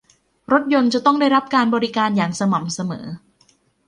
[0.51, 3.05] รถยนต์จะต้องได้รับการบริการอย่างสม่ำเสมอ